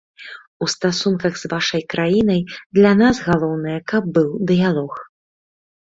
[0.65, 2.41] У стасунках з вашай краінай
[2.79, 4.91] для нас галоўнае, каб быў дыялог.